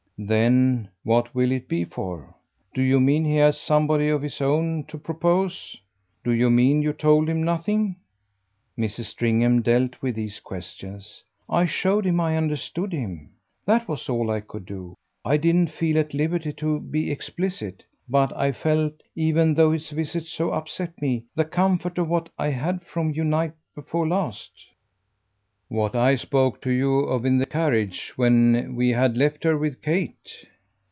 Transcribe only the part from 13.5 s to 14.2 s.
That was